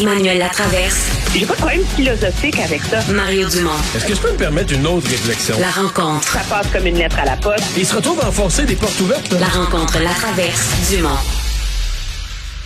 Emmanuel 0.00 0.38
Latraverse. 0.38 1.10
J'ai 1.34 1.44
pas 1.44 1.54
de 1.54 1.58
problème 1.58 1.84
philosophique 1.96 2.56
avec 2.60 2.80
ça. 2.82 3.00
Mario 3.12 3.48
Dumont. 3.48 3.70
Est-ce 3.96 4.06
que 4.06 4.14
je 4.14 4.20
peux 4.20 4.30
me 4.30 4.36
permettre 4.36 4.72
une 4.72 4.86
autre 4.86 5.08
réflexion? 5.10 5.56
La 5.60 5.70
rencontre. 5.70 6.22
Ça 6.28 6.40
passe 6.48 6.68
comme 6.70 6.86
une 6.86 6.98
lettre 6.98 7.18
à 7.18 7.24
la 7.24 7.36
poste. 7.36 7.64
Il 7.76 7.84
se 7.84 7.96
retrouve 7.96 8.20
à 8.20 8.28
enfoncer 8.28 8.64
des 8.64 8.76
portes 8.76 9.00
ouvertes. 9.00 9.28
là. 9.32 9.40
La 9.40 9.46
rencontre, 9.46 9.98
la 10.00 10.10
traverse, 10.10 10.88
Dumont. 10.90 11.08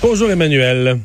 Bonjour 0.02 0.30
Emmanuel. 0.30 0.98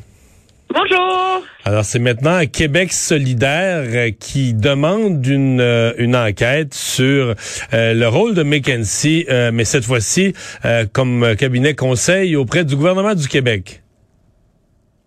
Bonjour. 0.68 1.42
Alors 1.64 1.84
c'est 1.86 1.98
maintenant 1.98 2.40
Québec 2.46 2.92
solidaire 2.92 3.84
euh, 3.86 4.10
qui 4.18 4.52
demande 4.52 5.26
une, 5.26 5.60
euh, 5.62 5.92
une 5.96 6.14
enquête 6.14 6.74
sur 6.74 7.34
euh, 7.72 7.94
le 7.94 8.08
rôle 8.08 8.34
de 8.34 8.42
McKenzie, 8.42 9.24
euh, 9.30 9.50
mais 9.52 9.64
cette 9.64 9.84
fois-ci 9.84 10.34
euh, 10.66 10.84
comme 10.92 11.36
cabinet 11.38 11.74
conseil 11.74 12.36
auprès 12.36 12.64
du 12.66 12.76
gouvernement 12.76 13.14
du 13.14 13.28
Québec. 13.28 13.82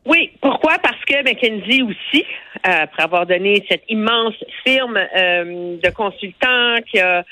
Oui, 0.05 0.31
pourquoi? 0.41 0.79
Parce 0.79 1.03
que 1.05 1.23
McKinsey 1.23 1.83
aussi, 1.83 2.25
euh, 2.67 2.83
après 2.83 3.03
avoir 3.03 3.25
donné 3.25 3.63
cette 3.69 3.83
immense 3.87 4.33
firme 4.63 4.97
euh, 4.97 5.77
de 5.77 5.89
consultants 5.91 6.75
qui 6.89 6.99
a 6.99 7.23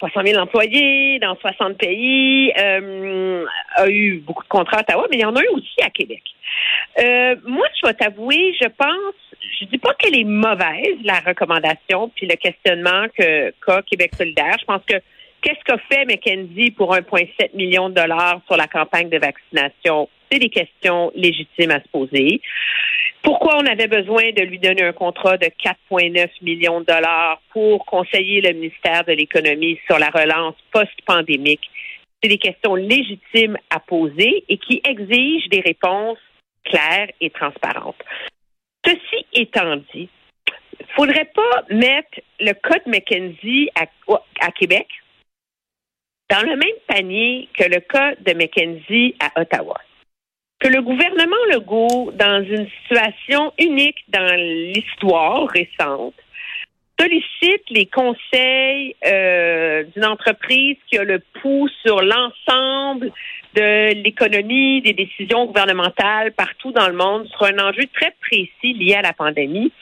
300 0.00 0.20
000 0.26 0.40
employés 0.40 1.20
dans 1.20 1.36
60 1.36 1.78
pays, 1.78 2.52
euh, 2.58 3.44
a 3.76 3.88
eu 3.88 4.18
beaucoup 4.18 4.42
de 4.42 4.48
contrats 4.48 4.78
à 4.78 4.80
Ottawa, 4.80 5.06
mais 5.10 5.18
il 5.18 5.20
y 5.20 5.24
en 5.24 5.36
a 5.36 5.42
eu 5.42 5.48
aussi 5.54 5.80
à 5.80 5.90
Québec. 5.90 6.22
Euh, 6.98 7.36
moi, 7.46 7.66
je 7.80 7.86
vais 7.86 7.94
t'avouer, 7.94 8.54
je 8.60 8.66
pense, 8.66 9.14
je 9.60 9.66
dis 9.66 9.78
pas 9.78 9.94
qu'elle 9.94 10.16
est 10.16 10.24
mauvaise, 10.24 10.98
la 11.04 11.20
recommandation, 11.20 12.10
puis 12.16 12.26
le 12.26 12.34
questionnement 12.34 13.06
que 13.16 13.54
qu'a 13.64 13.82
Québec 13.82 14.12
solidaire. 14.16 14.56
Je 14.58 14.64
pense 14.64 14.82
que 14.88 14.96
qu'est-ce 15.40 15.62
qu'a 15.64 15.78
fait 15.90 16.04
McKenzie 16.04 16.72
pour 16.72 16.94
1,7 16.94 17.54
million 17.54 17.88
de 17.88 17.94
dollars 17.94 18.40
sur 18.46 18.56
la 18.56 18.66
campagne 18.66 19.08
de 19.08 19.18
vaccination? 19.18 20.08
C'est 20.32 20.38
des 20.38 20.48
questions 20.48 21.12
légitimes 21.14 21.72
à 21.72 21.82
se 21.82 21.88
poser. 21.88 22.40
Pourquoi 23.22 23.58
on 23.58 23.66
avait 23.66 23.86
besoin 23.86 24.32
de 24.32 24.42
lui 24.42 24.58
donner 24.58 24.82
un 24.82 24.94
contrat 24.94 25.36
de 25.36 25.44
4,9 25.44 26.30
millions 26.40 26.80
de 26.80 26.86
dollars 26.86 27.42
pour 27.52 27.84
conseiller 27.84 28.40
le 28.40 28.54
ministère 28.54 29.04
de 29.04 29.12
l'Économie 29.12 29.78
sur 29.86 29.98
la 29.98 30.08
relance 30.08 30.54
post-pandémique? 30.72 31.70
C'est 32.22 32.30
des 32.30 32.38
questions 32.38 32.76
légitimes 32.76 33.58
à 33.68 33.78
poser 33.78 34.42
et 34.48 34.56
qui 34.56 34.80
exigent 34.88 35.50
des 35.50 35.60
réponses 35.60 36.18
claires 36.64 37.10
et 37.20 37.28
transparentes. 37.28 38.02
Ceci 38.86 39.26
étant 39.34 39.76
dit, 39.94 40.08
faudrait 40.96 41.30
pas 41.34 41.62
mettre 41.68 42.20
le 42.40 42.52
cas 42.54 42.78
de 42.86 42.90
McKenzie 42.90 43.68
à, 43.74 43.84
à 44.40 44.50
Québec 44.50 44.88
dans 46.30 46.40
le 46.40 46.56
même 46.56 46.78
panier 46.86 47.50
que 47.52 47.64
le 47.64 47.80
cas 47.80 48.14
de 48.14 48.32
McKenzie 48.32 49.14
à 49.20 49.38
Ottawa. 49.38 49.78
Que 50.62 50.68
le 50.68 50.80
gouvernement 50.80 51.44
Legault, 51.50 52.12
dans 52.14 52.40
une 52.44 52.68
situation 52.68 53.52
unique 53.58 53.98
dans 54.06 54.36
l'histoire 54.36 55.48
récente, 55.48 56.14
sollicite 57.00 57.68
les 57.70 57.86
conseils 57.86 58.94
euh, 59.04 59.82
d'une 59.82 60.04
entreprise 60.04 60.76
qui 60.88 60.98
a 60.98 61.02
le 61.02 61.20
pouls 61.40 61.68
sur 61.84 62.00
l'ensemble 62.00 63.10
de 63.56 63.92
l'économie, 64.04 64.82
des 64.82 64.92
décisions 64.92 65.46
gouvernementales 65.46 66.30
partout 66.30 66.70
dans 66.70 66.86
le 66.86 66.94
monde 66.94 67.26
sur 67.26 67.42
un 67.42 67.58
enjeu 67.58 67.88
très 67.92 68.14
précis 68.20 68.72
lié 68.74 68.94
à 68.94 69.02
la 69.02 69.12
pandémie. 69.12 69.72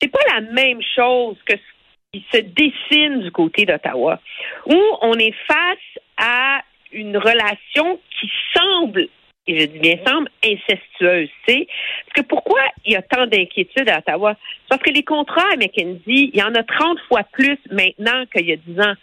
C'est 0.00 0.08
pas 0.08 0.24
la 0.34 0.40
même 0.40 0.80
chose 0.96 1.36
que 1.44 1.54
ce 1.54 2.18
qui 2.18 2.24
se 2.32 2.38
dessine 2.38 3.20
du 3.20 3.30
côté 3.30 3.66
d'Ottawa, 3.66 4.18
où 4.64 4.80
on 5.02 5.18
est 5.18 5.34
face 5.46 6.02
à 6.16 6.62
une 6.92 7.18
relation 7.18 8.00
qui 8.18 8.30
semble 8.54 9.06
et 9.46 9.60
je 9.60 9.66
dis 9.66 9.78
bien 9.78 9.98
semble, 10.06 10.28
incestueuse. 10.44 11.28
C'est 11.46 11.66
que 12.14 12.22
pourquoi 12.22 12.60
il 12.84 12.92
y 12.92 12.96
a 12.96 13.02
tant 13.02 13.26
d'inquiétudes 13.26 13.88
à 13.88 13.98
Ottawa? 13.98 14.36
Parce 14.68 14.82
que 14.82 14.90
les 14.90 15.02
contrats 15.02 15.52
à 15.52 15.56
McKenzie, 15.56 16.30
il 16.32 16.36
y 16.36 16.42
en 16.42 16.54
a 16.54 16.62
30 16.62 16.98
fois 17.08 17.24
plus 17.32 17.58
maintenant 17.70 18.24
qu'il 18.32 18.46
y 18.46 18.52
a 18.52 18.56
10 18.56 18.80
ans. 18.80 18.94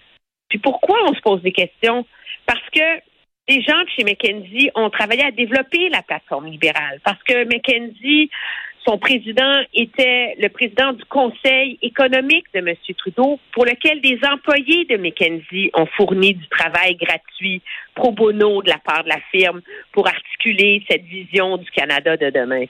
Puis 0.49 0.59
pourquoi 0.59 0.97
on 1.07 1.13
se 1.13 1.21
pose 1.21 1.41
des 1.41 1.51
questions? 1.51 2.05
Parce 2.45 2.69
que 2.73 3.01
les 3.47 3.61
gens 3.61 3.81
de 3.83 3.89
chez 3.95 4.03
McKenzie 4.03 4.71
ont 4.75 4.89
travaillé 4.89 5.23
à 5.23 5.31
développer 5.31 5.89
la 5.89 6.01
plateforme 6.01 6.47
libérale. 6.47 6.99
Parce 7.03 7.21
que 7.23 7.45
McKenzie, 7.45 8.29
son 8.85 8.97
président 8.97 9.61
était 9.73 10.35
le 10.39 10.49
président 10.49 10.93
du 10.93 11.05
Conseil 11.05 11.77
économique 11.81 12.45
de 12.53 12.59
M. 12.59 12.75
Trudeau, 12.97 13.39
pour 13.53 13.65
lequel 13.65 14.01
des 14.01 14.19
employés 14.27 14.85
de 14.85 14.97
McKenzie 14.97 15.69
ont 15.73 15.85
fourni 15.97 16.33
du 16.33 16.47
travail 16.47 16.95
gratuit 16.95 17.61
pro 17.93 18.11
bono 18.11 18.61
de 18.63 18.69
la 18.69 18.79
part 18.79 19.03
de 19.03 19.09
la 19.09 19.19
firme 19.31 19.61
pour 19.91 20.07
articuler 20.07 20.83
cette 20.89 21.03
vision 21.03 21.57
du 21.57 21.69
Canada 21.71 22.17
de 22.17 22.29
demain. 22.31 22.65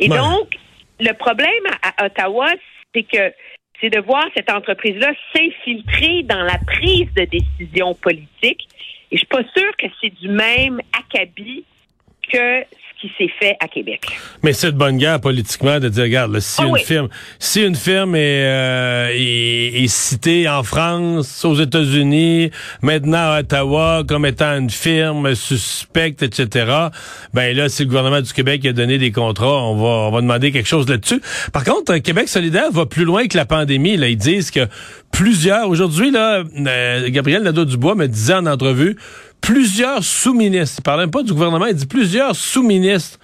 Et 0.00 0.08
Ouais. 0.08 0.16
donc, 0.16 0.56
le 1.00 1.12
problème 1.12 1.64
à 1.82 2.06
Ottawa, 2.06 2.48
c'est 2.94 3.04
que 3.04 3.32
c'est 3.80 3.90
de 3.90 4.00
voir 4.00 4.26
cette 4.36 4.50
entreprise-là 4.50 5.12
s'infiltrer 5.32 6.24
dans 6.24 6.42
la 6.42 6.58
prise 6.66 7.12
de 7.14 7.24
décision 7.24 7.94
politique. 7.94 8.68
Et 9.10 9.16
je 9.16 9.18
suis 9.18 9.26
pas 9.26 9.44
sûre 9.56 9.76
que 9.76 9.86
c'est 10.00 10.10
du 10.20 10.28
même 10.28 10.80
acabit 10.92 11.64
que 12.32 12.64
ce 13.00 13.06
qui 13.06 13.12
s'est 13.16 13.30
fait 13.38 13.56
à 13.60 13.68
Québec. 13.68 14.00
Mais 14.42 14.52
c'est 14.52 14.72
de 14.72 14.76
bonne 14.76 14.96
guerre 14.96 15.20
politiquement 15.20 15.78
de 15.78 15.88
dire, 15.88 16.02
regarde, 16.02 16.32
là, 16.32 16.40
si 16.40 16.60
Ah 16.60 16.66
une 16.66 16.72
oui. 16.72 16.80
firme, 16.80 17.08
si 17.38 17.62
une 17.62 17.76
firme 17.76 18.16
est, 18.16 18.44
euh, 18.44 19.08
est, 19.12 19.84
est 19.84 19.88
citée 19.88 20.48
en 20.48 20.64
France, 20.64 21.44
aux 21.44 21.54
États-Unis, 21.54 22.50
maintenant 22.82 23.34
à 23.34 23.40
Ottawa 23.40 24.02
comme 24.06 24.26
étant 24.26 24.58
une 24.58 24.70
firme 24.70 25.34
suspecte, 25.36 26.22
etc. 26.24 26.88
Ben 27.34 27.56
là, 27.56 27.68
si 27.68 27.82
le 27.82 27.88
gouvernement 27.88 28.20
du 28.20 28.32
Québec 28.32 28.66
a 28.66 28.72
donné 28.72 28.98
des 28.98 29.12
contrats, 29.12 29.62
on 29.62 29.76
va, 29.76 30.08
on 30.08 30.10
va 30.10 30.20
demander 30.20 30.50
quelque 30.50 30.68
chose 30.68 30.88
là-dessus. 30.88 31.20
Par 31.52 31.62
contre, 31.62 31.94
euh, 31.94 31.98
Québec 32.00 32.28
solidaire 32.28 32.72
va 32.72 32.86
plus 32.86 33.04
loin 33.04 33.28
que 33.28 33.36
la 33.36 33.46
pandémie. 33.46 33.96
Là, 33.96 34.08
ils 34.08 34.16
disent 34.16 34.50
que 34.50 34.66
plusieurs, 35.12 35.68
aujourd'hui, 35.68 36.10
là, 36.10 36.42
euh, 36.66 37.08
Gabriel 37.10 37.42
Nadeau-Dubois 37.42 37.94
me 37.94 38.06
disait 38.08 38.34
en 38.34 38.46
entrevue, 38.46 38.96
plusieurs 39.40 40.02
sous-ministres, 40.04 40.76
il 40.80 40.82
parlait 40.82 41.04
même 41.04 41.10
pas 41.10 41.22
du 41.22 41.32
gouvernement, 41.32 41.66
il 41.66 41.74
dit 41.74 41.86
plusieurs 41.86 42.34
sous-ministres 42.36 43.18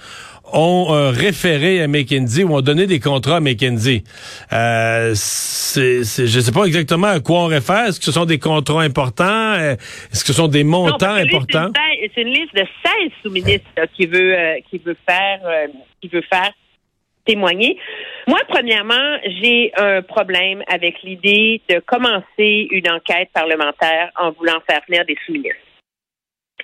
ont 0.53 0.89
euh, 0.95 1.11
référé 1.11 1.83
à 1.83 1.89
McKinsey 1.89 2.45
ou 2.45 2.55
ont 2.55 2.61
donné 2.61 2.87
des 2.87 3.01
contrats 3.01 3.37
à 3.37 3.41
McKinsey. 3.41 4.05
Euh, 4.53 5.13
c'est, 5.15 6.05
c'est- 6.05 6.27
je 6.27 6.37
ne 6.39 6.43
sais 6.43 6.53
pas 6.53 6.65
exactement 6.67 7.09
à 7.09 7.21
quoi 7.21 7.41
on 7.41 7.47
réfère. 7.47 7.87
Est-ce 7.87 7.99
que 7.99 8.05
ce 8.05 8.13
sont 8.13 8.27
des 8.27 8.39
contrats 8.39 8.83
importants? 8.83 9.25
Euh, 9.55 9.73
Est-ce 10.13 10.21
que 10.23 10.29
ce 10.29 10.35
sont 10.35 10.47
des 10.49 10.63
montants 10.63 11.15
importants? 11.15 11.71
C'est 11.75 12.05
une, 12.05 12.11
c'est 12.15 12.23
une 12.23 12.29
liste 12.29 12.55
de 12.55 12.61
16 12.85 13.11
sous-ministres 13.23 13.67
là, 13.77 13.87
qui 13.97 14.07
veut 14.07 14.39
euh, 14.39 14.55
qui 14.71 14.79
veut 14.79 14.97
faire 15.09 15.41
euh, 15.45 15.67
qui 16.01 16.09
veut 16.09 16.23
faire 16.31 16.51
témoigner. 17.27 17.79
Moi, 18.29 18.39
premièrement, 18.49 19.17
j'ai 19.41 19.73
un 19.79 20.03
problème 20.03 20.63
avec 20.69 20.97
l'idée 21.03 21.63
de 21.71 21.81
commencer 21.87 22.69
une 22.71 22.89
enquête 22.91 23.31
parlementaire 23.33 24.11
en 24.21 24.31
voulant 24.33 24.61
faire 24.69 24.83
venir 24.87 25.05
des 25.07 25.17
sous-ministres. 25.25 25.59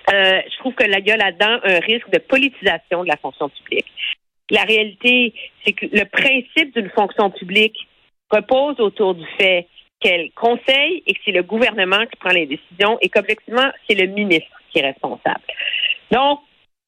Euh, 0.09 0.41
je 0.51 0.57
trouve 0.59 0.73
que 0.73 0.83
là, 0.83 0.99
il 0.99 1.07
y 1.07 1.11
a 1.11 1.17
là-dedans 1.17 1.59
un 1.63 1.79
risque 1.79 2.09
de 2.09 2.19
politisation 2.19 3.03
de 3.03 3.07
la 3.07 3.17
fonction 3.17 3.49
publique. 3.49 3.85
La 4.49 4.63
réalité, 4.63 5.33
c'est 5.63 5.73
que 5.73 5.85
le 5.85 6.05
principe 6.05 6.73
d'une 6.75 6.89
fonction 6.89 7.29
publique 7.29 7.87
repose 8.29 8.79
autour 8.79 9.15
du 9.15 9.25
fait 9.37 9.67
qu'elle 9.99 10.31
conseille 10.31 11.03
et 11.05 11.13
que 11.13 11.19
c'est 11.23 11.31
le 11.31 11.43
gouvernement 11.43 12.05
qui 12.07 12.17
prend 12.19 12.31
les 12.31 12.47
décisions 12.47 12.97
et 13.01 13.09
qu'objectivement, 13.09 13.69
c'est 13.87 13.95
le 13.95 14.07
ministre 14.07 14.49
qui 14.71 14.79
est 14.79 14.87
responsable. 14.87 15.43
Donc, 16.11 16.39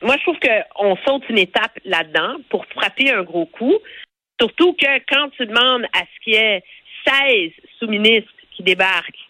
moi, 0.01 0.15
je 0.17 0.23
trouve 0.23 0.39
qu'on 0.39 0.97
saute 1.05 1.29
une 1.29 1.37
étape 1.37 1.79
là-dedans 1.85 2.35
pour 2.49 2.65
frapper 2.65 3.11
un 3.11 3.23
gros 3.23 3.45
coup. 3.45 3.77
Surtout 4.39 4.73
que 4.73 4.99
quand 5.07 5.29
tu 5.37 5.45
demandes 5.45 5.85
à 5.93 5.99
ce 5.99 6.23
qu'il 6.23 6.33
y 6.33 6.37
ait 6.37 6.63
16 7.05 7.51
sous-ministres 7.79 8.31
qui 8.51 8.63
débarquent 8.63 9.29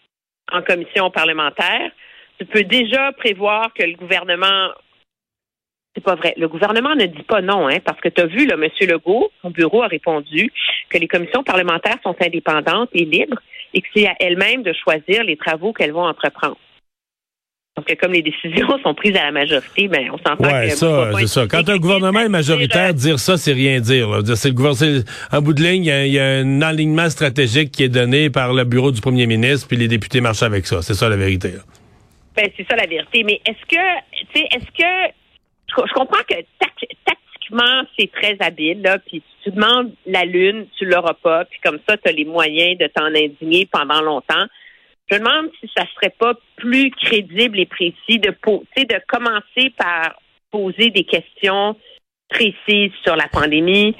en 0.50 0.62
commission 0.62 1.10
parlementaire, 1.10 1.92
tu 2.38 2.46
peux 2.46 2.64
déjà 2.64 3.12
prévoir 3.12 3.72
que 3.74 3.82
le 3.84 3.94
gouvernement 3.96 4.70
c'est 5.94 6.02
pas 6.02 6.16
vrai. 6.16 6.34
Le 6.36 6.48
gouvernement 6.48 6.94
ne 6.96 7.06
dit 7.06 7.22
pas 7.22 7.40
non, 7.40 7.68
hein, 7.68 7.78
parce 7.84 8.00
que 8.00 8.08
tu 8.08 8.20
as 8.20 8.26
vu, 8.26 8.46
là, 8.46 8.54
M. 8.54 8.68
Legault, 8.88 9.30
son 9.42 9.50
bureau 9.50 9.82
a 9.82 9.86
répondu 9.86 10.50
que 10.90 10.98
les 10.98 11.06
commissions 11.06 11.44
parlementaires 11.44 11.98
sont 12.02 12.16
indépendantes 12.20 12.90
et 12.94 13.04
libres 13.04 13.38
et 13.72 13.80
que 13.80 13.86
c'est 13.94 14.06
à 14.08 14.14
elles-mêmes 14.18 14.64
de 14.64 14.72
choisir 14.72 15.22
les 15.22 15.36
travaux 15.36 15.72
qu'elles 15.72 15.92
vont 15.92 16.06
entreprendre. 16.06 16.56
Donc, 17.76 17.92
comme 18.00 18.12
les 18.12 18.22
décisions 18.22 18.68
sont 18.84 18.94
prises 18.94 19.16
à 19.16 19.24
la 19.24 19.32
majorité, 19.32 19.88
ben, 19.88 20.08
on 20.12 20.18
s'entend 20.18 20.44
Ouais, 20.44 20.68
que. 20.68 20.76
ça, 20.76 21.10
c'est 21.18 21.26
ça. 21.26 21.46
Quand 21.48 21.68
un 21.68 21.76
gouvernement 21.76 22.20
est 22.20 22.28
majoritaire, 22.28 22.94
dire 22.94 23.18
ça, 23.18 23.36
c'est 23.36 23.52
rien 23.52 23.80
dire. 23.80 24.08
là. 24.10 24.20
C'est 24.36 24.48
le 24.48 24.54
gouvernement. 24.54 25.00
En 25.32 25.42
bout 25.42 25.52
de 25.54 25.62
ligne, 25.62 25.84
il 25.84 25.88
y, 25.88 25.90
a, 25.90 26.06
il 26.06 26.12
y 26.12 26.18
a 26.20 26.24
un 26.38 26.62
alignement 26.62 27.10
stratégique 27.10 27.72
qui 27.72 27.82
est 27.82 27.88
donné 27.88 28.30
par 28.30 28.52
le 28.52 28.64
bureau 28.64 28.92
du 28.92 29.00
premier 29.00 29.26
ministre, 29.26 29.66
puis 29.66 29.76
les 29.76 29.88
députés 29.88 30.20
marchent 30.20 30.44
avec 30.44 30.66
ça. 30.66 30.82
C'est 30.82 30.94
ça 30.94 31.08
la 31.08 31.16
vérité. 31.16 31.52
là. 31.52 31.62
Ben, 32.34 32.50
c'est 32.56 32.66
ça 32.68 32.76
la 32.76 32.86
vérité. 32.86 33.22
Mais 33.22 33.40
est-ce 33.46 33.64
que, 33.66 34.00
tu 34.18 34.26
sais, 34.34 34.48
est-ce 34.52 34.66
que, 34.66 35.14
je, 35.68 35.92
comprends 35.92 36.22
que 36.28 36.34
tac- 36.58 36.96
tactiquement, 37.04 37.82
c'est 37.98 38.10
très 38.10 38.36
habile, 38.40 38.82
là, 38.82 38.98
puis 38.98 39.22
tu 39.42 39.50
demandes 39.50 39.92
la 40.06 40.24
lune, 40.24 40.66
tu 40.76 40.84
l'auras 40.84 41.14
pas, 41.14 41.44
puis 41.44 41.60
comme 41.62 41.78
ça, 41.88 41.96
tu 41.96 42.12
les 42.12 42.24
moyens 42.24 42.78
de 42.78 42.86
t'en 42.88 43.06
indigner 43.06 43.66
pendant 43.66 44.00
longtemps. 44.00 44.46
Je 45.10 45.16
me 45.16 45.20
demande 45.20 45.50
si 45.60 45.70
ça 45.76 45.84
serait 45.94 46.14
pas 46.18 46.34
plus 46.56 46.90
crédible 46.90 47.60
et 47.60 47.66
précis 47.66 48.18
de, 48.18 48.30
de 48.30 49.00
commencer 49.06 49.70
par 49.76 50.18
poser 50.50 50.90
des 50.90 51.04
questions 51.04 51.76
précise 52.34 52.90
sur 53.04 53.14
la 53.16 53.28
pandémie. 53.32 53.94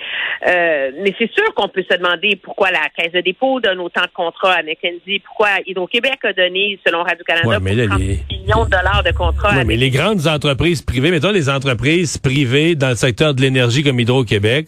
Euh, 0.46 0.90
mais 1.02 1.14
c'est 1.18 1.30
sûr 1.32 1.54
qu'on 1.54 1.68
peut 1.68 1.84
se 1.88 1.96
demander 1.96 2.36
pourquoi 2.42 2.70
la 2.70 2.80
Caisse 2.96 3.12
de 3.12 3.20
dépôt 3.20 3.60
donne 3.60 3.78
autant 3.80 4.02
de 4.02 4.12
contrats 4.12 4.54
à 4.54 4.62
McKenzie, 4.62 5.20
pourquoi 5.24 5.48
Hydro-Québec 5.66 6.18
a 6.24 6.32
donné, 6.32 6.78
selon 6.86 7.02
Radio-Canada, 7.02 7.48
Ouais, 7.48 7.56
mais 7.60 7.74
là, 7.74 7.86
30 7.86 7.98
les- 8.00 8.18
millions 8.30 8.64
de 8.64 8.70
dollars 8.70 9.02
de 9.04 9.12
contrats. 9.12 9.54
Ouais, 9.54 9.60
à 9.60 9.64
mais 9.64 9.76
les 9.76 9.90
grandes 9.90 10.26
entreprises 10.26 10.82
privées, 10.82 11.10
mettons 11.10 11.30
les 11.32 11.48
entreprises 11.48 12.18
privées 12.18 12.74
dans 12.74 12.90
le 12.90 12.96
secteur 12.96 13.34
de 13.34 13.40
l'énergie 13.40 13.82
comme 13.82 13.98
Hydro-Québec, 14.00 14.66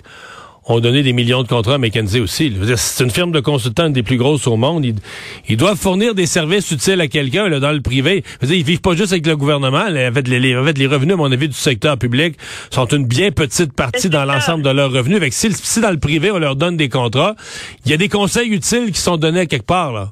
ont 0.69 0.81
donné 0.81 1.03
des 1.03 1.13
millions 1.13 1.43
de 1.43 1.49
contrats 1.49 1.75
à 1.75 1.79
McKinsey 1.79 2.21
aussi. 2.21 2.53
C'est 2.77 3.05
une 3.05 3.11
firme 3.11 3.33
de 3.33 3.41
consultants 3.41 3.87
une 3.87 3.93
des 3.93 4.03
plus 4.03 4.17
grosses 4.17 4.47
au 4.47 4.57
monde. 4.57 4.85
Ils, 4.85 4.97
ils 5.49 5.57
doivent 5.57 5.79
fournir 5.79 6.15
des 6.15 6.27
services 6.27 6.71
utiles 6.71 7.01
à 7.01 7.09
quelqu'un 7.09 7.49
là, 7.49 7.61
dans 7.61 7.73
le 7.73 7.81
privé. 7.81 8.25
Ils 8.43 8.65
vivent 8.65 8.81
pas 8.81 8.95
juste 8.95 9.13
avec 9.13 9.27
le 9.27 9.37
gouvernement. 9.37 9.89
Là, 9.89 10.11
fait, 10.13 10.27
les, 10.27 10.41
fait, 10.65 10.79
les 10.79 10.87
revenus, 10.87 11.15
à 11.15 11.17
mon 11.17 11.31
avis, 11.31 11.49
du 11.49 11.55
secteur 11.55 11.97
public 11.97 12.37
sont 12.71 12.87
une 12.87 13.07
bien 13.07 13.31
petite 13.31 13.73
partie 13.73 14.11
dans 14.11 14.25
l'ensemble 14.25 14.65
de 14.65 14.71
leurs 14.71 14.91
revenus. 14.91 15.21
Fait 15.21 15.29
que 15.29 15.35
si, 15.35 15.53
si 15.53 15.81
dans 15.81 15.91
le 15.91 15.99
privé, 15.99 16.31
on 16.31 16.39
leur 16.39 16.57
donne 16.57 16.77
des 16.77 16.89
contrats, 16.89 17.37
il 17.85 17.91
y 17.93 17.95
a 17.95 17.97
des 17.97 18.09
conseils 18.09 18.53
utiles 18.53 18.91
qui 18.93 19.01
sont 19.01 19.17
donnés 19.17 19.41
à 19.41 19.47
quelque 19.47 19.67
part. 19.67 19.93
là. 19.93 20.09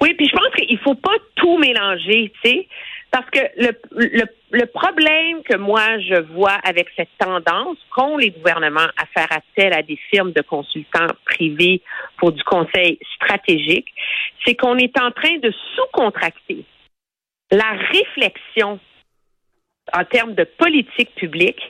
Oui, 0.00 0.14
puis 0.16 0.28
je 0.28 0.32
pense 0.32 0.54
qu'il 0.56 0.78
faut 0.78 0.94
pas 0.94 1.16
tout 1.36 1.58
mélanger, 1.58 2.32
tu 2.42 2.50
sais, 2.50 2.68
parce 3.10 3.28
que 3.30 3.40
le, 3.58 3.72
le, 3.96 4.24
le 4.50 4.66
problème 4.66 5.42
que 5.44 5.56
moi 5.56 5.98
je 6.00 6.20
vois 6.32 6.58
avec 6.64 6.88
cette 6.96 7.16
tendance 7.18 7.78
qu'ont 7.94 8.16
les 8.16 8.30
gouvernements 8.30 8.88
à 8.96 9.06
faire 9.14 9.28
appel 9.30 9.72
à 9.72 9.82
des 9.82 9.98
firmes 10.10 10.32
de 10.32 10.42
consultants 10.42 11.06
privés 11.24 11.82
pour 12.18 12.32
du 12.32 12.42
conseil 12.42 12.98
stratégique, 13.14 13.88
c'est 14.44 14.56
qu'on 14.56 14.76
est 14.76 14.98
en 14.98 15.10
train 15.12 15.38
de 15.38 15.52
sous-contracter 15.76 16.64
la 17.52 17.72
réflexion 17.92 18.78
en 19.92 20.04
termes 20.04 20.34
de 20.34 20.44
politique 20.44 21.14
publique 21.14 21.60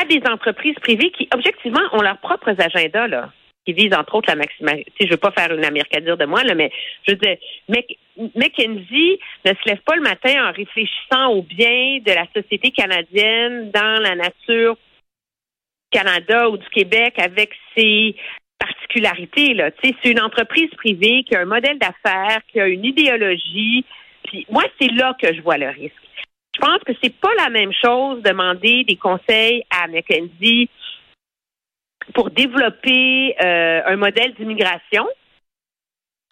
à 0.00 0.04
des 0.04 0.22
entreprises 0.28 0.76
privées 0.80 1.10
qui, 1.10 1.28
objectivement, 1.32 1.82
ont 1.92 2.02
leurs 2.02 2.18
propres 2.18 2.54
agendas, 2.60 3.06
là, 3.06 3.32
qui 3.64 3.72
visent, 3.72 3.94
entre 3.94 4.14
autres, 4.16 4.28
la 4.28 4.36
maximalisation. 4.36 4.92
Je 5.00 5.08
veux 5.08 5.16
pas 5.16 5.32
faire 5.32 5.52
une 5.52 5.62
dire 5.62 6.16
de 6.16 6.24
moi, 6.26 6.42
là, 6.44 6.54
mais 6.54 6.70
je 7.06 7.12
veux 7.12 7.18
dire, 7.18 7.36
Mc- 7.68 7.98
McKinsey 8.34 9.18
ne 9.44 9.50
se 9.50 9.66
lève 9.68 9.80
pas 9.86 9.96
le 9.96 10.02
matin 10.02 10.48
en 10.48 10.52
réfléchissant 10.52 11.28
au 11.32 11.42
bien 11.42 11.98
de 12.04 12.12
la 12.12 12.26
société 12.34 12.70
canadienne 12.70 13.70
dans 13.70 14.02
la 14.02 14.14
nature 14.14 14.74
du 14.74 15.98
Canada 15.98 16.50
ou 16.50 16.56
du 16.58 16.68
Québec 16.68 17.14
avec 17.18 17.50
ses 17.76 18.14
particularités. 18.58 19.54
Là. 19.54 19.70
C'est 19.82 20.04
une 20.04 20.20
entreprise 20.20 20.70
privée 20.76 21.24
qui 21.24 21.34
a 21.34 21.40
un 21.40 21.46
modèle 21.46 21.78
d'affaires, 21.78 22.40
qui 22.48 22.60
a 22.60 22.66
une 22.66 22.84
idéologie. 22.84 23.84
Puis 24.24 24.46
moi, 24.50 24.64
c'est 24.80 24.92
là 24.92 25.16
que 25.20 25.34
je 25.34 25.40
vois 25.40 25.58
le 25.58 25.68
risque. 25.68 25.94
Je 26.54 26.60
pense 26.60 26.78
que 26.86 26.92
c'est 27.02 27.14
pas 27.14 27.34
la 27.36 27.50
même 27.50 27.72
chose 27.72 28.22
demander 28.22 28.84
des 28.84 28.96
conseils 28.96 29.64
à 29.70 29.88
McKenzie 29.88 30.68
pour 32.12 32.30
développer 32.30 33.34
euh, 33.42 33.80
un 33.86 33.96
modèle 33.96 34.34
d'immigration 34.38 35.06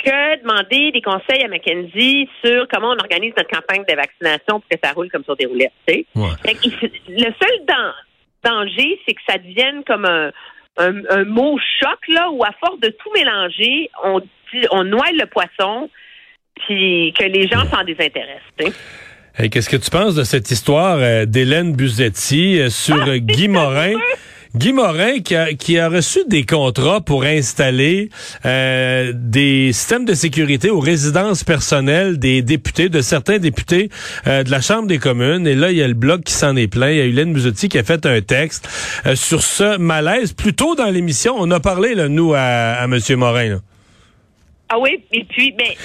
que 0.04 0.40
demander 0.42 0.90
des 0.90 1.00
conseils 1.00 1.44
à 1.44 1.48
McKenzie 1.48 2.28
sur 2.44 2.66
comment 2.68 2.88
on 2.90 2.98
organise 2.98 3.32
notre 3.36 3.48
campagne 3.50 3.84
de 3.88 3.94
vaccination 3.94 4.60
pour 4.60 4.68
que 4.68 4.76
ça 4.82 4.92
roule 4.92 5.08
comme 5.10 5.22
sur 5.24 5.36
des 5.36 5.46
roulettes. 5.46 5.72
Ouais. 5.86 6.28
Le 7.08 7.32
seul 7.40 7.64
dan- 7.66 7.94
danger, 8.44 9.00
c'est 9.06 9.14
que 9.14 9.20
ça 9.28 9.38
devienne 9.38 9.84
comme 9.86 10.04
un, 10.04 10.32
un, 10.78 10.94
un 11.08 11.24
mot 11.24 11.56
choc, 11.80 11.98
là, 12.08 12.30
où 12.32 12.42
à 12.42 12.50
force 12.58 12.80
de 12.80 12.88
tout 12.88 13.10
mélanger, 13.14 13.90
on, 14.02 14.18
dit- 14.18 14.66
on 14.72 14.82
noie 14.82 15.06
le 15.12 15.26
poisson, 15.26 15.88
puis 16.66 17.14
que 17.16 17.24
les 17.24 17.46
gens 17.46 17.64
s'en 17.66 17.84
désintéressent. 17.84 18.74
Hey, 19.38 19.48
Qu'est-ce 19.50 19.70
que 19.70 19.76
tu 19.76 19.88
penses 19.90 20.16
de 20.16 20.24
cette 20.24 20.50
histoire 20.50 20.98
euh, 20.98 21.24
d'Hélène 21.26 21.74
Buzetti 21.76 22.58
euh, 22.60 22.68
sur 22.70 22.96
euh, 23.08 23.18
Guy 23.18 23.46
Morin? 23.48 23.94
Guy 24.54 24.74
Morin 24.74 25.20
qui 25.20 25.34
a, 25.34 25.54
qui 25.54 25.78
a 25.78 25.88
reçu 25.88 26.20
des 26.28 26.44
contrats 26.44 27.00
pour 27.00 27.24
installer 27.24 28.10
euh, 28.44 29.12
des 29.14 29.72
systèmes 29.72 30.04
de 30.04 30.12
sécurité 30.12 30.68
aux 30.68 30.80
résidences 30.80 31.42
personnelles 31.42 32.18
des 32.18 32.42
députés, 32.42 32.90
de 32.90 33.00
certains 33.00 33.38
députés 33.38 33.88
euh, 34.26 34.42
de 34.42 34.50
la 34.50 34.60
Chambre 34.60 34.86
des 34.88 34.98
communes. 34.98 35.46
Et 35.46 35.54
là, 35.54 35.70
il 35.70 35.78
y 35.78 35.82
a 35.82 35.88
le 35.88 35.94
bloc 35.94 36.24
qui 36.24 36.34
s'en 36.34 36.54
est 36.56 36.68
plein. 36.68 36.90
Il 36.90 36.96
y 36.98 37.00
a 37.00 37.04
Hélène 37.04 37.32
Buzetti 37.32 37.70
qui 37.70 37.78
a 37.78 37.82
fait 37.82 38.04
un 38.04 38.20
texte 38.20 38.68
euh, 39.06 39.16
sur 39.16 39.42
ce 39.42 39.78
malaise. 39.78 40.34
Plus 40.34 40.52
tôt 40.52 40.74
dans 40.74 40.90
l'émission, 40.90 41.34
on 41.38 41.50
a 41.50 41.58
parlé, 41.58 41.94
là, 41.94 42.08
nous, 42.08 42.34
à, 42.34 42.40
à 42.40 42.84
M. 42.84 42.98
Morin. 43.16 43.48
là. 43.48 43.56
Ah 44.68 44.78
oui, 44.78 45.02
et 45.12 45.24
puis, 45.24 45.54
mais 45.56 45.76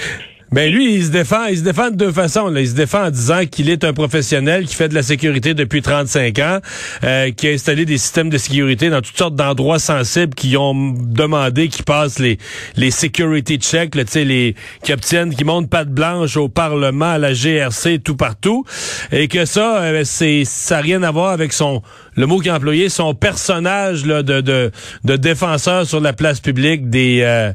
Ben 0.52 0.72
lui, 0.72 0.96
il 0.96 1.04
se 1.04 1.12
défend, 1.12 1.46
il 1.48 1.58
se 1.58 1.64
défend 1.64 1.92
de 1.92 1.96
deux 1.98 2.12
façons. 2.12 2.48
Là. 2.48 2.62
Il 2.62 2.68
se 2.70 2.74
défend 2.74 3.08
en 3.08 3.12
disant 3.12 3.46
qu'il 3.46 3.70
est 3.70 3.84
un 3.84 3.92
professionnel 3.92 4.66
qui 4.66 4.76
fait 4.76 4.88
de 4.88 4.96
la 4.96 5.04
sécurité 5.04 5.54
depuis 5.54 5.82
35 5.82 6.40
ans, 6.40 6.60
euh, 7.04 7.32
qui 7.32 7.50
a 7.50 7.52
installé 7.52 7.84
des 7.86 7.98
systèmes 7.98 8.30
de 8.30 8.38
sécurité 8.38 8.90
dans 8.90 9.02
toutes 9.02 9.18
sortes 9.18 9.36
d'endroits 9.36 9.80
sensibles 9.80 10.34
qui 10.36 10.56
ont 10.56 10.74
demandé 10.74 11.68
qu'ils 11.68 11.84
passent 11.84 12.20
les 12.20 12.38
les 12.78 12.92
security 12.92 13.58
checks, 13.58 13.94
les 13.96 14.56
qui 14.84 14.94
obtiennent, 14.94 15.36
qui 15.36 15.44
montent 15.44 15.70
patte 15.70 15.90
blanche 15.90 16.38
au 16.38 16.48
Parlement, 16.48 17.12
à 17.12 17.18
la 17.18 17.34
GRC, 17.34 18.00
tout 18.00 18.16
partout, 18.16 18.64
et 19.12 19.28
que 19.28 19.44
ça, 19.44 19.82
euh, 19.82 20.04
c'est 20.06 20.44
ça 20.46 20.76
n'a 20.76 20.82
rien 20.82 21.04
à 21.04 21.12
voir 21.12 21.32
avec 21.32 21.52
son 21.52 21.82
le 22.16 22.26
mot 22.26 22.40
qu'il 22.40 22.52
a 22.52 22.56
employé, 22.56 22.88
son 22.88 23.14
personnage 23.14 24.06
là, 24.06 24.24
de, 24.24 24.40
de 24.40 24.72
de 25.04 25.16
défenseur 25.18 25.86
sur 25.86 26.00
la 26.00 26.14
place 26.14 26.40
publique 26.40 26.90
des 26.90 27.20
euh, 27.24 27.52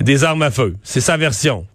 des 0.00 0.24
armes 0.24 0.42
à 0.42 0.50
feu. 0.50 0.74
C'est 0.82 1.00
sa 1.00 1.16
version. 1.16 1.66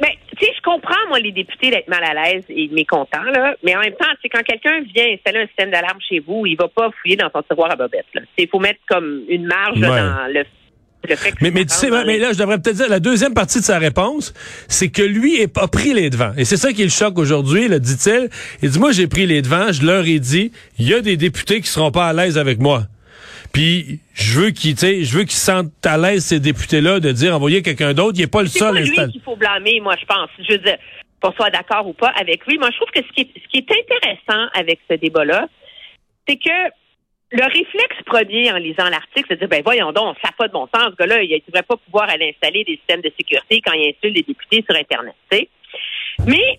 Mais, 0.00 0.16
tu 0.36 0.46
sais, 0.46 0.52
je 0.56 0.62
comprends, 0.62 0.99
moi, 1.10 1.20
les 1.20 1.32
députés 1.32 1.70
d'être 1.70 1.88
mal 1.88 2.02
à 2.02 2.14
l'aise 2.14 2.44
et 2.48 2.68
mécontents, 2.68 3.22
là. 3.22 3.54
Mais 3.62 3.76
en 3.76 3.80
même 3.80 3.92
temps, 3.92 4.08
c'est 4.22 4.28
quand 4.28 4.42
quelqu'un 4.42 4.80
vient 4.94 5.04
installer 5.12 5.40
un 5.40 5.46
système 5.46 5.70
d'alarme 5.70 5.98
chez 6.08 6.20
vous, 6.20 6.46
il 6.46 6.56
va 6.56 6.68
pas 6.68 6.90
fouiller 7.02 7.16
dans 7.16 7.30
son 7.34 7.42
tiroir 7.42 7.70
à 7.70 7.76
bobettes, 7.76 8.06
là. 8.14 8.22
Il 8.38 8.48
faut 8.48 8.60
mettre 8.60 8.80
comme 8.88 9.22
une 9.28 9.46
marge 9.46 9.78
là, 9.78 9.88
dans 9.88 10.32
le, 10.32 10.44
le 11.08 11.16
fait 11.16 11.32
que 11.32 11.36
Mais, 11.40 11.50
mais 11.50 11.64
tu 11.64 11.74
sais, 11.74 11.90
mais 11.90 12.18
là, 12.18 12.32
je 12.32 12.38
devrais 12.38 12.58
peut-être 12.58 12.76
dire, 12.76 12.88
la 12.88 13.00
deuxième 13.00 13.34
partie 13.34 13.58
de 13.58 13.64
sa 13.64 13.78
réponse, 13.78 14.32
c'est 14.68 14.88
que 14.88 15.02
lui 15.02 15.40
est 15.40 15.52
pas 15.52 15.68
pris 15.68 15.92
les 15.92 16.10
devants. 16.10 16.32
Et 16.36 16.44
c'est 16.44 16.56
ça 16.56 16.72
qui 16.72 16.82
est 16.82 16.86
le 16.86 16.90
choc 16.90 17.18
aujourd'hui, 17.18 17.68
le 17.68 17.80
dit-il. 17.80 18.30
Il 18.62 18.70
dit, 18.70 18.78
moi, 18.78 18.92
j'ai 18.92 19.06
pris 19.06 19.26
les 19.26 19.42
devants, 19.42 19.72
je 19.72 19.84
leur 19.84 20.06
ai 20.06 20.18
dit, 20.18 20.52
il 20.78 20.88
y 20.88 20.94
a 20.94 21.00
des 21.00 21.16
députés 21.16 21.60
qui 21.60 21.68
seront 21.68 21.90
pas 21.90 22.06
à 22.06 22.12
l'aise 22.12 22.38
avec 22.38 22.58
moi. 22.60 22.84
Puis, 23.52 24.00
je 24.14 24.40
veux 24.40 24.50
sais, 24.54 25.04
je 25.04 25.16
veux 25.16 25.24
qu'ils 25.24 25.32
se 25.32 25.46
sentent 25.46 25.84
à 25.84 25.98
l'aise, 25.98 26.24
ces 26.24 26.40
députés-là, 26.40 27.00
de 27.00 27.10
dire, 27.12 27.34
envoyer 27.34 27.62
quelqu'un 27.62 27.94
d'autre. 27.94 28.18
Il 28.18 28.22
est 28.22 28.32
pas 28.32 28.42
le 28.42 28.48
C'est 28.48 28.60
seul 28.60 28.74
pas 28.74 28.80
à 28.80 28.82
lui 28.82 29.12
qu'il 29.12 29.22
faut 29.22 29.36
blâmer, 29.36 29.80
moi, 29.80 29.96
je 30.00 30.06
pense. 30.06 30.28
Je 30.38 30.52
veux 30.52 30.58
dire, 30.58 30.76
qu'on 31.20 31.32
soit 31.32 31.50
d'accord 31.50 31.86
ou 31.86 31.92
pas 31.92 32.12
avec 32.20 32.46
lui. 32.46 32.58
Moi, 32.58 32.70
je 32.70 32.76
trouve 32.76 32.90
que 32.90 33.00
ce 33.02 33.12
qui 33.12 33.22
est, 33.22 33.40
ce 33.40 33.48
qui 33.48 33.58
est 33.58 33.70
intéressant 33.70 34.48
avec 34.54 34.80
ce 34.88 34.94
débat-là, 34.94 35.48
c'est 36.28 36.36
que 36.36 36.70
le 37.32 37.44
réflexe 37.44 38.02
premier 38.06 38.50
en 38.50 38.56
lisant 38.56 38.88
l'article, 38.88 39.26
c'est 39.28 39.34
de 39.34 39.40
dire, 39.40 39.48
ben 39.48 39.62
voyons 39.62 39.92
donc, 39.92 40.16
ça 40.22 40.28
n'a 40.28 40.34
pas 40.36 40.48
de 40.48 40.52
bon 40.52 40.68
sens, 40.74 40.90
ce 40.90 40.96
gars-là, 40.96 41.22
il 41.22 41.30
ne 41.30 41.38
devrait 41.46 41.62
pas 41.62 41.76
pouvoir 41.76 42.08
aller 42.08 42.34
installer 42.34 42.64
des 42.64 42.76
systèmes 42.76 43.02
de 43.02 43.12
sécurité 43.16 43.60
quand 43.64 43.72
il 43.72 43.94
insulte 43.94 44.16
les 44.16 44.22
députés 44.22 44.64
sur 44.68 44.76
Internet. 44.76 45.14
Mais 46.26 46.58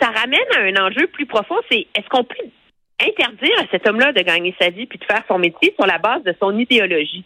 ça 0.00 0.08
ramène 0.08 0.40
à 0.56 0.60
un 0.60 0.86
enjeu 0.86 1.08
plus 1.08 1.26
profond, 1.26 1.56
c'est 1.70 1.86
est-ce 1.94 2.08
qu'on 2.08 2.24
peut 2.24 2.36
interdire 3.00 3.58
à 3.60 3.66
cet 3.70 3.86
homme-là 3.88 4.12
de 4.12 4.22
gagner 4.22 4.54
sa 4.60 4.70
vie 4.70 4.86
puis 4.86 4.98
de 4.98 5.04
faire 5.04 5.24
son 5.28 5.38
métier 5.38 5.74
sur 5.78 5.86
la 5.86 5.98
base 5.98 6.22
de 6.24 6.34
son 6.40 6.56
idéologie? 6.58 7.24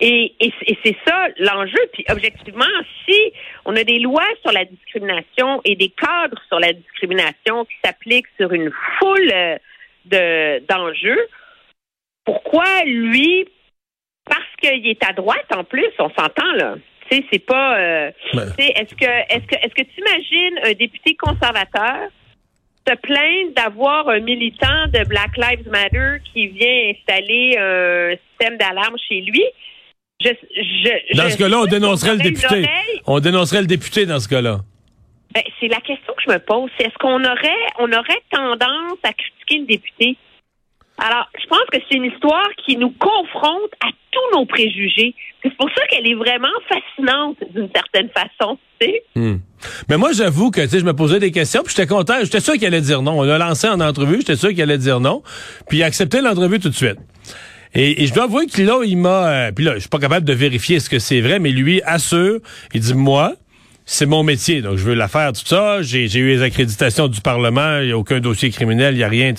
Et, 0.00 0.34
et, 0.38 0.52
et 0.66 0.78
c'est 0.84 0.96
ça 1.06 1.26
l'enjeu. 1.38 1.78
Puis 1.92 2.04
objectivement, 2.08 2.64
si 3.04 3.32
on 3.64 3.74
a 3.74 3.82
des 3.82 3.98
lois 3.98 4.28
sur 4.42 4.52
la 4.52 4.64
discrimination 4.64 5.60
et 5.64 5.74
des 5.74 5.88
cadres 5.88 6.40
sur 6.46 6.60
la 6.60 6.72
discrimination 6.72 7.64
qui 7.64 7.74
s'appliquent 7.84 8.28
sur 8.38 8.52
une 8.52 8.70
foule 8.98 9.32
euh, 9.34 9.56
de 10.04 10.60
d'enjeux, 10.66 11.26
pourquoi 12.24 12.84
lui, 12.84 13.48
parce 14.24 14.46
qu'il 14.62 14.86
est 14.86 15.04
à 15.04 15.12
droite 15.12 15.46
en 15.52 15.64
plus, 15.64 15.90
on 15.98 16.10
s'entend 16.10 16.52
là. 16.54 16.76
Tu 17.10 17.16
sais, 17.16 17.24
c'est 17.32 17.44
pas. 17.44 17.78
euh, 17.80 18.10
Ouais. 18.34 18.44
sais, 18.56 18.68
est-ce 18.76 18.94
que 18.94 19.04
est-ce 19.04 19.46
que 19.46 19.56
est-ce 19.56 19.74
que 19.74 19.82
tu 19.82 20.00
imagines 20.00 20.60
un 20.62 20.72
député 20.74 21.16
conservateur 21.16 22.08
se 22.88 22.94
plaindre 22.96 23.52
d'avoir 23.56 24.08
un 24.08 24.20
militant 24.20 24.86
de 24.92 25.04
Black 25.06 25.36
Lives 25.36 25.68
Matter 25.68 26.18
qui 26.32 26.46
vient 26.48 26.92
installer 26.94 27.56
un 27.58 28.16
système 28.30 28.56
d'alarme 28.58 28.96
chez 29.08 29.20
lui? 29.20 29.42
Je, 30.20 30.30
je, 30.56 31.16
Dans 31.16 31.24
je- 31.24 31.28
ce 31.30 31.38
cas-là, 31.38 31.60
on 31.60 31.66
dénoncerait 31.66 32.12
le 32.16 32.22
député. 32.22 32.68
On 33.06 33.20
dénoncerait 33.20 33.60
le 33.60 33.66
député 33.66 34.06
dans 34.06 34.18
ce 34.18 34.28
cas-là. 34.28 34.58
Ben, 35.34 35.42
c'est 35.60 35.68
la 35.68 35.80
question 35.80 36.12
que 36.14 36.22
je 36.26 36.32
me 36.32 36.38
pose. 36.38 36.70
C'est 36.78 36.86
est-ce 36.86 36.98
qu'on 36.98 37.22
aurait, 37.22 37.66
on 37.78 37.92
aurait 37.92 38.22
tendance 38.32 38.98
à 39.04 39.12
critiquer 39.12 39.58
le 39.58 39.66
député? 39.66 40.16
Alors, 40.98 41.28
je 41.40 41.46
pense 41.46 41.64
que 41.72 41.78
c'est 41.88 41.96
une 41.96 42.04
histoire 42.04 42.48
qui 42.66 42.76
nous 42.76 42.90
confronte 42.90 43.70
à 43.80 43.88
tous 44.10 44.38
nos 44.38 44.46
préjugés. 44.46 45.14
C'est 45.42 45.56
pour 45.56 45.70
ça 45.70 45.86
qu'elle 45.86 46.06
est 46.08 46.14
vraiment 46.14 46.48
fascinante 46.68 47.36
d'une 47.54 47.68
certaine 47.72 48.08
façon. 48.10 48.58
Tu 48.80 48.86
sais? 48.88 49.02
Hmm. 49.14 49.36
Mais 49.88 49.96
moi, 49.96 50.10
j'avoue 50.12 50.50
que 50.50 50.60
tu 50.60 50.68
sais, 50.68 50.80
je 50.80 50.84
me 50.84 50.94
posais 50.94 51.20
des 51.20 51.30
questions, 51.30 51.62
puis 51.62 51.72
j'étais 51.76 51.86
content. 51.86 52.14
J'étais 52.22 52.40
sûr 52.40 52.54
qu'il 52.54 52.66
allait 52.66 52.80
dire 52.80 53.02
non. 53.02 53.20
On 53.20 53.22
l'a 53.22 53.38
lancé 53.38 53.68
en 53.68 53.80
entrevue, 53.80 54.16
j'étais 54.18 54.36
sûr 54.36 54.48
qu'il 54.50 54.62
allait 54.62 54.78
dire 54.78 54.98
non. 54.98 55.22
Puis 55.68 55.78
il 55.78 56.20
l'entrevue 56.22 56.58
tout 56.58 56.68
de 56.68 56.74
suite. 56.74 56.98
Et, 57.74 58.02
et 58.02 58.06
je 58.06 58.14
dois 58.14 58.24
avouer 58.24 58.46
que 58.46 58.60
là, 58.62 58.82
il 58.84 58.96
m'a... 58.96 59.28
euh, 59.28 59.52
puis 59.52 59.64
là, 59.64 59.74
je 59.74 59.80
suis 59.80 59.88
pas 59.88 59.98
capable 59.98 60.26
de 60.26 60.32
vérifier 60.32 60.80
ce 60.80 60.88
que 60.88 60.98
c'est 60.98 61.20
vrai, 61.20 61.38
mais 61.38 61.50
lui 61.50 61.82
assure, 61.82 62.40
il 62.72 62.80
dit, 62.80 62.94
moi, 62.94 63.34
c'est 63.84 64.06
mon 64.06 64.22
métier, 64.22 64.62
donc 64.62 64.76
je 64.78 64.84
veux 64.84 64.94
la 64.94 65.08
faire, 65.08 65.32
tout 65.32 65.46
ça. 65.46 65.82
J'ai 65.82 66.04
eu 66.18 66.28
les 66.28 66.42
accréditations 66.42 67.08
du 67.08 67.20
Parlement, 67.20 67.78
il 67.80 67.86
n'y 67.86 67.92
a 67.92 67.98
aucun 67.98 68.20
dossier 68.20 68.50
criminel, 68.50 68.94
il 68.94 68.98
n'y 68.98 69.04
a 69.04 69.08
rien. 69.08 69.34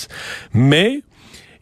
Mais 0.54 1.02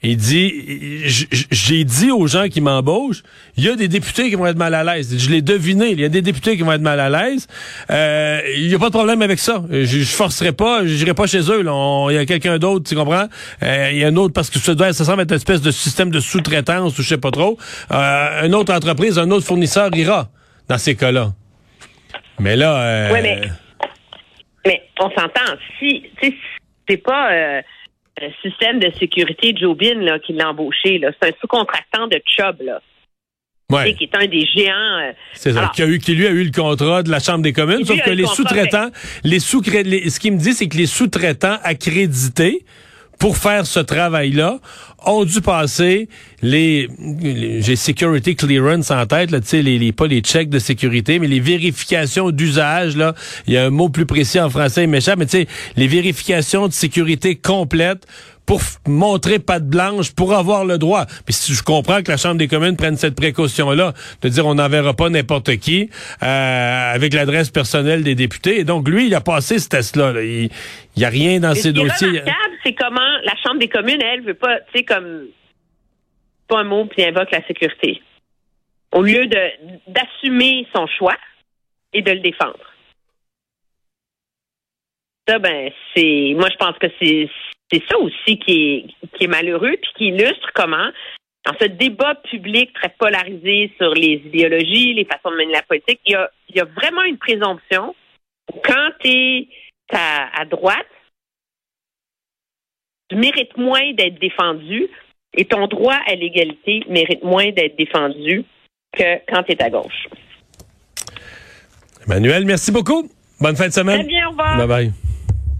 Il 0.03 0.15
dit, 0.15 1.01
j'ai 1.49 1.83
dit 1.83 2.11
aux 2.11 2.27
gens 2.27 2.49
qui 2.49 2.61
m'embauchent, 2.61 3.23
il 3.57 3.63
y 3.63 3.69
a 3.69 3.75
des 3.75 3.87
députés 3.87 4.29
qui 4.29 4.35
vont 4.35 4.45
être 4.45 4.57
mal 4.57 4.75
à 4.75 4.83
l'aise. 4.83 5.17
Je 5.17 5.29
l'ai 5.31 5.41
deviné, 5.41 5.89
il 5.89 5.99
y 5.99 6.05
a 6.05 6.09
des 6.09 6.21
députés 6.21 6.55
qui 6.55 6.61
vont 6.61 6.71
être 6.71 6.81
mal 6.81 6.99
à 6.99 7.09
l'aise. 7.09 7.47
Euh, 7.89 8.39
il 8.55 8.67
n'y 8.67 8.75
a 8.75 8.79
pas 8.79 8.89
de 8.89 8.93
problème 8.93 9.23
avec 9.23 9.39
ça. 9.39 9.63
Je, 9.71 10.03
forcerai 10.03 10.51
pas, 10.51 10.85
je 10.85 10.93
n'irai 10.93 11.15
pas 11.15 11.25
chez 11.25 11.39
eux. 11.39 11.61
Il 11.61 12.13
y 12.13 12.17
a 12.17 12.25
quelqu'un 12.27 12.59
d'autre, 12.59 12.87
tu 12.87 12.95
comprends? 12.95 13.27
Euh, 13.63 13.89
il 13.91 13.97
y 13.97 14.03
a 14.03 14.09
un 14.09 14.15
autre, 14.17 14.35
parce 14.35 14.51
que 14.51 14.59
ça, 14.59 14.75
doit, 14.75 14.93
ça 14.93 15.03
semble 15.03 15.23
être 15.23 15.31
une 15.31 15.37
espèce 15.37 15.63
de 15.63 15.71
système 15.71 16.11
de 16.11 16.19
sous-traitance 16.19 16.99
ou 16.99 17.01
je 17.01 17.07
sais 17.07 17.17
pas 17.17 17.31
trop. 17.31 17.57
Euh, 17.91 18.45
une 18.45 18.53
autre 18.53 18.75
entreprise, 18.75 19.17
un 19.17 19.31
autre 19.31 19.47
fournisseur 19.47 19.89
ira 19.95 20.29
dans 20.69 20.77
ces 20.77 20.95
cas-là. 20.95 21.33
Mais 22.39 22.55
là... 22.55 22.77
Euh, 22.77 23.09
oui, 23.13 23.19
mais, 23.23 23.41
mais 24.63 24.83
on 24.99 25.09
s'entend. 25.09 25.57
Si, 25.79 26.03
c'est 26.87 26.97
pas... 26.97 27.63
Euh, 28.21 28.27
le 28.27 28.49
système 28.49 28.79
de 28.79 28.91
sécurité 28.99 29.53
Jobin 29.55 29.99
là, 30.01 30.19
qui 30.19 30.33
l'a 30.33 30.49
embauché. 30.49 30.99
C'est 31.21 31.29
un 31.29 31.31
sous-contractant 31.39 32.07
de 32.07 32.21
Chubb. 32.25 32.61
Là. 32.61 32.81
Ouais. 33.69 33.93
qui 33.95 34.05
est 34.05 34.15
un 34.15 34.27
des 34.27 34.45
géants. 34.45 34.99
Euh, 35.01 35.11
c'est 35.33 35.51
ça, 35.51 35.69
qui, 35.75 35.81
a 35.81 35.87
eu, 35.87 35.99
qui 35.99 36.15
lui 36.15 36.25
a 36.25 36.29
eu 36.29 36.43
le 36.43 36.51
contrat 36.51 37.03
de 37.03 37.11
la 37.11 37.19
Chambre 37.19 37.41
des 37.41 37.51
communes, 37.51 37.83
sauf 37.83 38.01
que 38.01 38.11
les 38.11 38.25
sous-traitants, 38.25 38.91
les 39.25 39.39
sous 39.39 39.61
ce 39.61 40.19
qu'il 40.19 40.33
me 40.33 40.39
dit, 40.39 40.53
c'est 40.53 40.69
que 40.69 40.77
les 40.77 40.85
sous-traitants 40.85 41.57
accrédités 41.63 42.63
pour 43.19 43.37
faire 43.37 43.65
ce 43.65 43.79
travail-là 43.79 44.59
ont 45.05 45.25
dû 45.25 45.41
passer 45.41 46.09
les, 46.41 46.89
j'ai 47.59 47.75
security 47.75 48.35
clearance 48.35 48.91
en 48.91 49.05
tête 49.05 49.31
là, 49.31 49.39
tu 49.39 49.47
sais 49.47 49.61
les, 49.61 49.79
les 49.79 49.91
pas 49.91 50.07
les 50.07 50.21
checks 50.21 50.49
de 50.49 50.59
sécurité 50.59 51.19
mais 51.19 51.27
les 51.27 51.39
vérifications 51.39 52.31
d'usage 52.31 52.97
là, 52.97 53.13
il 53.47 53.53
y 53.53 53.57
a 53.57 53.65
un 53.65 53.69
mot 53.69 53.89
plus 53.89 54.05
précis 54.05 54.39
en 54.39 54.49
français 54.49 54.83
il 54.83 54.89
m'échappe 54.89 55.19
mais 55.19 55.25
tu 55.25 55.37
sais 55.37 55.47
les 55.75 55.87
vérifications 55.87 56.67
de 56.67 56.73
sécurité 56.73 57.35
complètes 57.35 58.05
pour 58.47 58.61
montrer 58.87 59.39
patte 59.39 59.67
blanche, 59.67 60.15
pour 60.15 60.33
avoir 60.33 60.65
le 60.65 60.77
droit. 60.77 61.05
Puis 61.25 61.33
si 61.33 61.53
je 61.53 61.61
comprends 61.61 62.01
que 62.01 62.09
la 62.09 62.17
Chambre 62.17 62.37
des 62.37 62.47
communes 62.47 62.77
prenne 62.77 62.95
cette 62.95 63.15
précaution-là, 63.15 63.93
de 64.21 64.29
dire 64.29 64.45
on 64.47 64.55
n'enverra 64.55 64.93
pas 64.93 65.09
n'importe 65.09 65.57
qui 65.57 65.89
euh, 66.23 66.93
avec 66.93 67.13
l'adresse 67.13 67.51
personnelle 67.51 68.03
des 68.03 68.15
députés. 68.15 68.59
Et 68.59 68.63
donc, 68.63 68.87
lui, 68.87 69.07
il 69.07 69.15
a 69.15 69.21
passé 69.21 69.59
ce 69.59 69.67
test-là. 69.67 70.13
Il 70.21 70.49
n'y 70.95 71.05
a 71.05 71.09
rien 71.09 71.41
dans 71.41 71.53
ses 71.53 71.73
dossiers. 71.73 72.23
c'est 72.63 72.73
comment 72.73 73.01
la 73.23 73.35
Chambre 73.43 73.59
des 73.59 73.67
communes, 73.67 74.01
elle, 74.01 74.21
veut 74.21 74.33
pas, 74.33 74.61
tu 74.71 74.79
sais, 74.79 74.83
comme 74.83 75.27
pas 76.47 76.59
un 76.59 76.63
mot, 76.63 76.85
puis 76.85 77.03
invoque 77.03 77.31
la 77.31 77.45
sécurité. 77.45 78.01
Au 78.93 79.01
lieu 79.01 79.27
de 79.27 79.91
d'assumer 79.91 80.65
son 80.73 80.87
choix 80.87 81.17
et 81.91 82.01
de 82.01 82.11
le 82.11 82.19
défendre. 82.19 82.59
Ça, 85.27 85.39
ben, 85.39 85.69
c'est. 85.93 86.33
Moi, 86.37 86.47
je 86.49 86.55
pense 86.55 86.77
que 86.77 86.87
c'est 87.01 87.29
c'est 87.71 87.83
ça 87.89 87.97
aussi 87.97 88.39
qui 88.39 88.51
est, 88.51 89.07
qui 89.17 89.25
est 89.25 89.27
malheureux, 89.27 89.75
puis 89.81 89.91
qui 89.97 90.07
illustre 90.07 90.51
comment, 90.53 90.89
dans 91.45 91.53
ce 91.59 91.65
débat 91.65 92.15
public 92.15 92.73
très 92.73 92.89
polarisé 92.97 93.71
sur 93.77 93.93
les 93.93 94.21
idéologies, 94.25 94.93
les 94.93 95.05
façons 95.05 95.31
de 95.31 95.37
mener 95.37 95.53
la 95.53 95.63
politique, 95.63 95.99
il 96.05 96.13
y 96.13 96.15
a, 96.15 96.29
il 96.49 96.55
y 96.55 96.59
a 96.59 96.65
vraiment 96.65 97.03
une 97.03 97.17
présomption. 97.17 97.95
Quand 98.63 98.89
tu 99.01 99.09
es 99.09 99.47
à, 99.91 100.41
à 100.41 100.45
droite, 100.45 100.87
tu 103.09 103.15
mérites 103.15 103.55
moins 103.57 103.93
d'être 103.93 104.19
défendu 104.19 104.87
et 105.33 105.45
ton 105.45 105.67
droit 105.67 105.97
à 106.07 106.15
l'égalité 106.15 106.83
mérite 106.89 107.23
moins 107.23 107.51
d'être 107.51 107.77
défendu 107.77 108.43
que 108.93 109.19
quand 109.31 109.43
tu 109.43 109.53
es 109.53 109.63
à 109.63 109.69
gauche. 109.69 110.07
Emmanuel, 112.05 112.45
merci 112.45 112.71
beaucoup. 112.71 113.09
Bonne 113.39 113.55
fin 113.55 113.67
de 113.67 113.73
semaine. 113.73 113.99
Très 113.99 114.07
bien, 114.07 114.27
au 114.27 114.31
revoir. 114.31 114.57
Bye 114.57 114.67
bye. 114.67 115.06